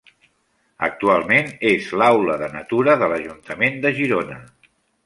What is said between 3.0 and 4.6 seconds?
de l'ajuntament de Girona.